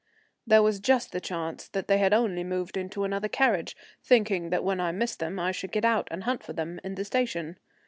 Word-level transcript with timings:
There 0.47 0.63
was 0.63 0.79
just 0.79 1.11
the 1.11 1.21
chance 1.21 1.67
that 1.67 1.87
they 1.87 1.99
had 1.99 2.11
only 2.11 2.43
moved 2.43 2.75
into 2.75 3.03
another 3.03 3.27
carriage, 3.27 3.77
thinking 4.03 4.49
that 4.49 4.63
when 4.63 4.81
I 4.81 4.91
missed 4.91 5.19
them 5.19 5.39
I 5.39 5.51
should 5.51 5.71
get 5.71 5.85
out 5.85 6.07
and 6.09 6.23
hunt 6.23 6.41
for 6.41 6.53
them 6.53 6.79
in 6.83 6.95
the 6.95 7.05
station. 7.05 7.57